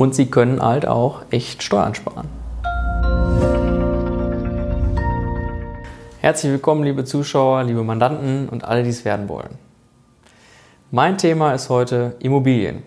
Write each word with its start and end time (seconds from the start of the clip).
Und 0.00 0.14
Sie 0.14 0.30
können 0.30 0.62
halt 0.62 0.86
auch 0.86 1.24
echt 1.30 1.62
Steuern 1.62 1.94
sparen. 1.94 2.26
Herzlich 6.20 6.52
willkommen, 6.52 6.84
liebe 6.84 7.04
Zuschauer, 7.04 7.64
liebe 7.64 7.84
Mandanten 7.84 8.48
und 8.48 8.64
alle, 8.64 8.82
die 8.82 8.88
es 8.88 9.04
werden 9.04 9.28
wollen. 9.28 9.58
Mein 10.90 11.18
Thema 11.18 11.52
ist 11.52 11.68
heute 11.68 12.16
Immobilien. 12.20 12.82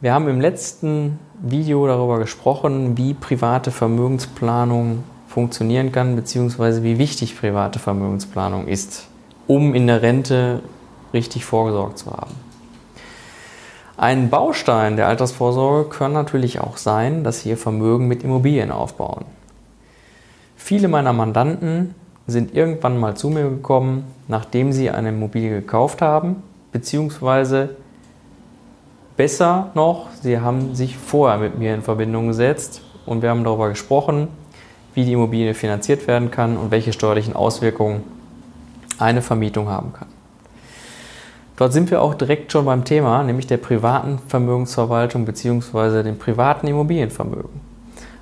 Wir 0.00 0.14
haben 0.14 0.26
im 0.26 0.40
letzten 0.40 1.18
Video 1.42 1.86
darüber 1.86 2.18
gesprochen, 2.18 2.96
wie 2.96 3.12
private 3.12 3.70
Vermögensplanung 3.70 5.04
funktionieren 5.28 5.92
kann, 5.92 6.16
beziehungsweise 6.16 6.82
wie 6.82 6.96
wichtig 6.96 7.38
private 7.38 7.78
Vermögensplanung 7.78 8.68
ist, 8.68 9.06
um 9.46 9.74
in 9.74 9.86
der 9.86 10.00
Rente 10.00 10.62
richtig 11.12 11.44
vorgesorgt 11.44 11.98
zu 11.98 12.10
haben. 12.10 12.51
Ein 14.02 14.30
Baustein 14.30 14.96
der 14.96 15.06
Altersvorsorge 15.06 15.88
kann 15.88 16.12
natürlich 16.12 16.58
auch 16.58 16.76
sein, 16.76 17.22
dass 17.22 17.42
Sie 17.42 17.50
Ihr 17.50 17.56
Vermögen 17.56 18.08
mit 18.08 18.24
Immobilien 18.24 18.72
aufbauen. 18.72 19.24
Viele 20.56 20.88
meiner 20.88 21.12
Mandanten 21.12 21.94
sind 22.26 22.52
irgendwann 22.52 22.98
mal 22.98 23.16
zu 23.16 23.30
mir 23.30 23.48
gekommen, 23.48 24.12
nachdem 24.26 24.72
sie 24.72 24.90
eine 24.90 25.10
Immobilie 25.10 25.50
gekauft 25.50 26.02
haben, 26.02 26.42
beziehungsweise 26.72 27.76
besser 29.16 29.70
noch, 29.74 30.08
sie 30.20 30.40
haben 30.40 30.74
sich 30.74 30.98
vorher 30.98 31.38
mit 31.38 31.56
mir 31.56 31.72
in 31.72 31.82
Verbindung 31.82 32.26
gesetzt 32.26 32.82
und 33.06 33.22
wir 33.22 33.30
haben 33.30 33.44
darüber 33.44 33.68
gesprochen, 33.68 34.26
wie 34.94 35.04
die 35.04 35.12
Immobilie 35.12 35.54
finanziert 35.54 36.08
werden 36.08 36.32
kann 36.32 36.56
und 36.56 36.72
welche 36.72 36.92
steuerlichen 36.92 37.36
Auswirkungen 37.36 38.02
eine 38.98 39.22
Vermietung 39.22 39.68
haben 39.68 39.92
kann. 39.92 40.11
Dort 41.56 41.72
sind 41.72 41.90
wir 41.90 42.02
auch 42.02 42.14
direkt 42.14 42.50
schon 42.50 42.64
beim 42.64 42.84
Thema, 42.84 43.22
nämlich 43.22 43.46
der 43.46 43.58
privaten 43.58 44.18
Vermögensverwaltung 44.26 45.24
bzw. 45.24 46.02
dem 46.02 46.18
privaten 46.18 46.66
Immobilienvermögen. 46.66 47.60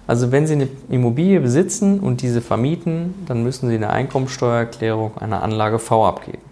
Also 0.07 0.33
wenn 0.33 0.47
Sie 0.47 0.55
eine 0.55 0.69
Immobilie 0.89 1.39
besitzen 1.39 2.01
und 2.01 2.23
diese 2.23 2.41
vermieten, 2.41 3.15
dann 3.27 3.45
müssen 3.45 3.69
Sie 3.69 3.77
eine 3.77 3.91
Einkommensteuererklärung 3.91 5.17
einer 5.19 5.43
Anlage 5.43 5.79
V 5.79 6.05
abgeben. 6.05 6.43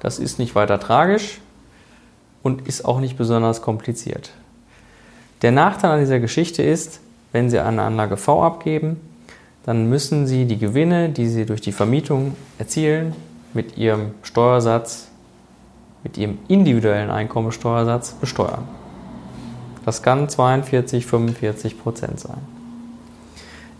Das 0.00 0.18
ist 0.18 0.38
nicht 0.38 0.54
weiter 0.54 0.80
tragisch 0.80 1.40
und 2.42 2.66
ist 2.66 2.84
auch 2.84 3.00
nicht 3.00 3.18
besonders 3.18 3.60
kompliziert. 3.60 4.30
Der 5.42 5.52
Nachteil 5.52 5.90
an 5.90 6.00
dieser 6.00 6.20
Geschichte 6.20 6.62
ist, 6.62 7.00
wenn 7.32 7.50
Sie 7.50 7.58
eine 7.58 7.82
Anlage 7.82 8.16
V 8.16 8.42
abgeben, 8.42 9.00
dann 9.66 9.90
müssen 9.90 10.26
Sie 10.26 10.46
die 10.46 10.58
Gewinne, 10.58 11.10
die 11.10 11.26
Sie 11.26 11.44
durch 11.44 11.60
die 11.60 11.72
Vermietung 11.72 12.34
erzielen, 12.58 13.14
mit 13.52 13.76
Ihrem 13.76 14.12
Steuersatz, 14.22 15.08
mit 16.04 16.16
Ihrem 16.16 16.38
individuellen 16.46 17.10
Einkommensteuersatz 17.10 18.12
besteuern. 18.12 18.68
Das 19.84 20.02
kann 20.02 20.28
42, 20.28 21.04
45 21.04 21.82
Prozent 21.82 22.20
sein. 22.20 22.38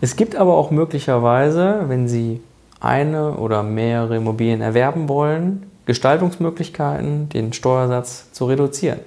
Es 0.01 0.15
gibt 0.15 0.35
aber 0.35 0.55
auch 0.55 0.71
möglicherweise, 0.71 1.85
wenn 1.87 2.07
Sie 2.07 2.41
eine 2.79 3.35
oder 3.35 3.63
mehrere 3.63 4.17
Immobilien 4.17 4.61
erwerben 4.61 5.07
wollen, 5.07 5.65
Gestaltungsmöglichkeiten, 5.85 7.29
den 7.29 7.53
Steuersatz 7.53 8.31
zu 8.31 8.45
reduzieren. 8.45 8.99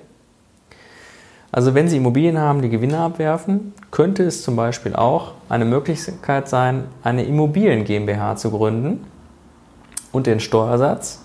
Also 1.51 1.75
wenn 1.75 1.89
Sie 1.89 1.97
Immobilien 1.97 2.39
haben, 2.39 2.63
die 2.63 2.69
Gewinne 2.69 2.99
abwerfen, 2.99 3.73
könnte 3.91 4.23
es 4.25 4.43
zum 4.43 4.57
Beispiel 4.57 4.95
auch 4.95 5.33
eine 5.49 5.65
Möglichkeit 5.65 6.49
sein, 6.49 6.85
eine 7.03 7.25
Immobilien 7.25 7.85
GmbH 7.85 8.37
zu 8.37 8.51
gründen 8.51 9.05
und 10.13 10.27
den 10.27 10.41
Steuersatz 10.41 11.21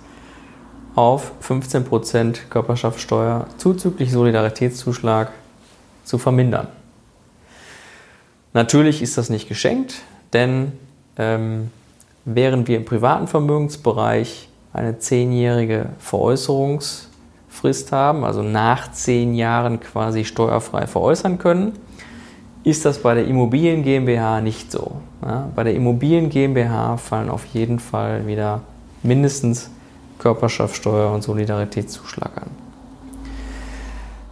auf 0.96 1.32
15% 1.42 2.50
Körperschaftssteuer 2.50 3.48
zuzüglich 3.58 4.12
Solidaritätszuschlag 4.12 5.32
zu 6.04 6.18
vermindern. 6.18 6.68
Natürlich 8.54 9.02
ist 9.02 9.18
das 9.18 9.30
nicht 9.30 9.48
geschenkt, 9.48 9.96
denn 10.32 10.74
ähm, 11.18 11.72
während 12.26 12.68
wir 12.68 12.78
im 12.78 12.86
privaten 12.86 13.28
Vermögensbereich 13.28 14.50
eine 14.72 15.00
zehnjährige 15.00 15.90
Veräußerungsfrist 16.00 17.92
haben, 17.92 18.24
also 18.24 18.44
nach 18.44 18.92
zehn 18.92 19.34
Jahren 19.34 19.80
quasi 19.80 20.26
steuerfrei 20.26 20.86
veräußern 20.86 21.40
können, 21.40 21.74
ist 22.64 22.86
das 22.86 23.00
bei 23.00 23.14
der 23.14 23.26
Immobilien 23.26 23.84
GmbH 23.84 24.42
nicht 24.42 24.72
so. 24.72 24.94
Ja, 25.22 25.50
bei 25.56 25.64
der 25.64 25.74
Immobilien 25.74 26.30
GmbH 26.30 26.98
fallen 26.98 27.30
auf 27.30 27.46
jeden 27.48 27.80
Fall 27.80 28.26
wieder 28.28 28.62
mindestens 29.02 29.70
Körperschaftssteuer 30.20 31.12
und 31.12 31.22
Solidaritätszuschlag 31.22 32.38
an. 32.38 32.50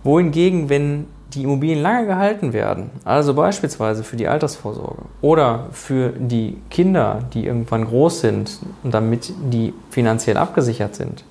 Wohingegen, 0.04 0.70
wenn 0.70 1.08
die 1.34 1.44
Immobilien 1.44 1.82
lange 1.82 2.08
gehalten 2.08 2.54
werden, 2.54 2.90
also 3.06 3.34
beispielsweise 3.34 4.04
für 4.04 4.18
die 4.18 4.28
Altersvorsorge 4.28 5.04
oder 5.22 5.68
für 5.72 6.10
die 6.10 6.58
Kinder, 6.70 7.24
die 7.34 7.46
irgendwann 7.46 7.86
groß 7.86 8.22
sind 8.22 8.60
und 8.84 8.94
damit 8.94 9.32
die 9.52 9.74
finanziell 9.90 10.38
abgesichert 10.38 10.96
sind, 10.96 11.24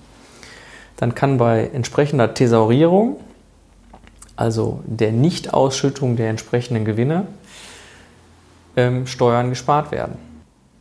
dann 0.96 1.14
kann 1.14 1.38
bei 1.38 1.70
entsprechender 1.72 2.32
Thesaurierung, 2.34 3.18
also 4.36 4.80
der 4.86 5.12
Nichtausschüttung 5.12 6.16
der 6.16 6.30
entsprechenden 6.30 6.84
Gewinne, 6.84 7.26
ähm, 8.76 9.06
Steuern 9.06 9.50
gespart 9.50 9.92
werden. 9.92 10.29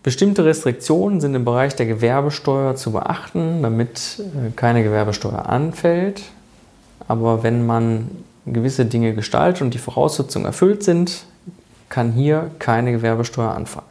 Bestimmte 0.10 0.44
Restriktionen 0.44 1.22
sind 1.22 1.36
im 1.36 1.46
Bereich 1.46 1.76
der 1.76 1.86
Gewerbesteuer 1.86 2.76
zu 2.76 2.94
beachten, 2.94 3.62
damit 3.62 4.18
äh, 4.18 4.50
keine 4.56 4.82
Gewerbesteuer 4.82 5.46
anfällt. 5.46 6.24
Aber 7.08 7.44
wenn 7.44 7.68
man 7.68 8.10
gewisse 8.48 8.86
Dinge 8.86 9.14
gestaltet 9.14 9.62
und 9.62 9.76
die 9.76 9.78
Voraussetzungen 9.78 10.48
erfüllt 10.48 10.82
sind, 10.82 11.26
kann 11.90 12.12
hier 12.12 12.50
keine 12.58 12.92
Gewerbesteuer 12.92 13.52
anfallen. 13.52 13.86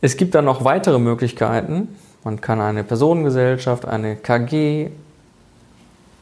Es 0.00 0.16
gibt 0.16 0.34
dann 0.34 0.46
noch 0.46 0.64
weitere 0.64 0.98
Möglichkeiten. 0.98 1.88
Man 2.24 2.40
kann 2.40 2.62
eine 2.62 2.82
Personengesellschaft, 2.82 3.84
eine 3.84 4.16
KG, 4.16 4.88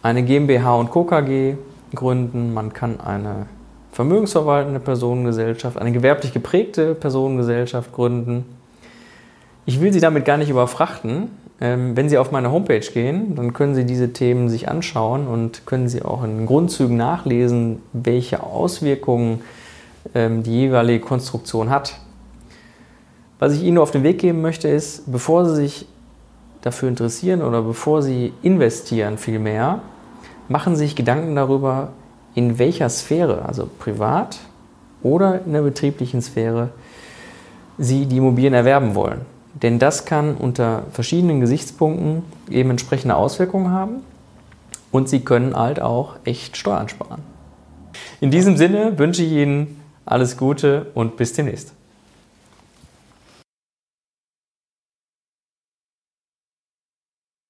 eine 0.02 0.24
GmbH 0.24 0.74
und 0.74 0.90
Co. 0.90 1.04
KG 1.04 1.54
gründen. 1.94 2.52
Man 2.52 2.72
kann 2.72 3.00
eine 3.00 3.46
vermögensverwaltende 3.92 4.80
Personengesellschaft, 4.80 5.76
eine 5.78 5.92
gewerblich 5.92 6.32
geprägte 6.32 6.94
Personengesellschaft 6.94 7.92
gründen. 7.92 8.46
Ich 9.66 9.80
will 9.80 9.92
Sie 9.92 10.00
damit 10.00 10.24
gar 10.24 10.38
nicht 10.38 10.48
überfrachten. 10.48 11.30
Ähm, 11.60 11.96
wenn 11.96 12.08
Sie 12.08 12.18
auf 12.18 12.32
meine 12.32 12.50
Homepage 12.50 12.80
gehen, 12.80 13.36
dann 13.36 13.52
können 13.52 13.74
Sie 13.74 13.84
diese 13.84 14.12
Themen 14.12 14.48
sich 14.48 14.68
anschauen 14.68 15.28
und 15.28 15.66
können 15.66 15.88
Sie 15.88 16.02
auch 16.02 16.24
in 16.24 16.46
Grundzügen 16.46 16.96
nachlesen, 16.96 17.80
welche 17.92 18.42
Auswirkungen 18.42 19.42
ähm, 20.14 20.42
die 20.42 20.52
jeweilige 20.52 21.04
Konstruktion 21.04 21.70
hat. 21.70 22.00
Was 23.38 23.52
ich 23.52 23.62
Ihnen 23.62 23.74
nur 23.74 23.82
auf 23.82 23.90
den 23.90 24.02
Weg 24.02 24.18
geben 24.18 24.40
möchte, 24.40 24.68
ist, 24.68 25.10
bevor 25.12 25.44
Sie 25.48 25.54
sich 25.54 25.86
dafür 26.62 26.88
interessieren 26.88 27.42
oder 27.42 27.62
bevor 27.62 28.02
Sie 28.02 28.32
investieren 28.42 29.18
vielmehr, 29.18 29.82
machen 30.48 30.76
Sie 30.76 30.84
sich 30.84 30.96
Gedanken 30.96 31.36
darüber, 31.36 31.90
in 32.34 32.58
welcher 32.58 32.88
Sphäre, 32.88 33.44
also 33.46 33.68
privat 33.78 34.38
oder 35.02 35.44
in 35.44 35.52
der 35.52 35.62
betrieblichen 35.62 36.22
Sphäre, 36.22 36.70
Sie 37.78 38.06
die 38.06 38.18
Immobilien 38.18 38.54
erwerben 38.54 38.94
wollen. 38.94 39.22
Denn 39.54 39.78
das 39.78 40.04
kann 40.04 40.36
unter 40.36 40.84
verschiedenen 40.92 41.40
Gesichtspunkten 41.40 42.22
eben 42.48 42.70
entsprechende 42.70 43.16
Auswirkungen 43.16 43.70
haben 43.70 43.96
und 44.90 45.08
Sie 45.08 45.20
können 45.20 45.54
halt 45.56 45.80
auch 45.80 46.16
echt 46.24 46.56
Steuern 46.56 46.88
sparen. 46.88 47.22
In 48.20 48.30
diesem 48.30 48.56
Sinne 48.56 48.98
wünsche 48.98 49.22
ich 49.22 49.32
Ihnen 49.32 49.80
alles 50.04 50.36
Gute 50.36 50.86
und 50.94 51.16
bis 51.16 51.32
demnächst. 51.32 51.72